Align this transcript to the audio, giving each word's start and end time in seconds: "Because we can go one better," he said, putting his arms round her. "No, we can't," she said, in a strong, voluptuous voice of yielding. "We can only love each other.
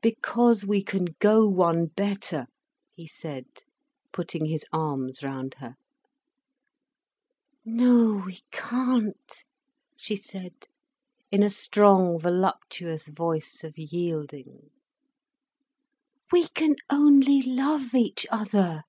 "Because 0.00 0.64
we 0.64 0.82
can 0.82 1.04
go 1.18 1.46
one 1.46 1.84
better," 1.88 2.46
he 2.94 3.06
said, 3.06 3.44
putting 4.10 4.46
his 4.46 4.64
arms 4.72 5.22
round 5.22 5.52
her. 5.58 5.74
"No, 7.62 8.22
we 8.24 8.40
can't," 8.50 9.44
she 9.94 10.16
said, 10.16 10.54
in 11.30 11.42
a 11.42 11.50
strong, 11.50 12.18
voluptuous 12.18 13.08
voice 13.08 13.62
of 13.64 13.76
yielding. 13.76 14.70
"We 16.32 16.48
can 16.48 16.76
only 16.88 17.42
love 17.42 17.94
each 17.94 18.26
other. 18.30 18.84